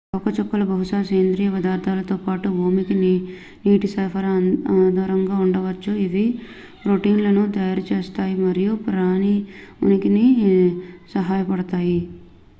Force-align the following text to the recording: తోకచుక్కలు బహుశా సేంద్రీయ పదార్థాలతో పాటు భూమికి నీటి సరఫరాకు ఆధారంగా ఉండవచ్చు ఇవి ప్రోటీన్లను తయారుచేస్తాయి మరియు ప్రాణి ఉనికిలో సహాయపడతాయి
తోకచుక్కలు 0.09 0.65
బహుశా 0.69 0.99
సేంద్రీయ 1.07 1.49
పదార్థాలతో 1.55 2.15
పాటు 2.21 2.47
భూమికి 2.53 2.95
నీటి 3.63 3.87
సరఫరాకు 3.91 4.47
ఆధారంగా 4.77 5.35
ఉండవచ్చు 5.43 5.91
ఇవి 6.05 6.25
ప్రోటీన్లను 6.81 7.43
తయారుచేస్తాయి 7.55 8.35
మరియు 8.43 8.73
ప్రాణి 8.87 9.35
ఉనికిలో 9.83 10.25
సహాయపడతాయి 11.13 11.99